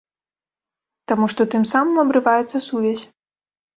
[1.11, 3.03] Таму што тым самым абрываецца сувязь.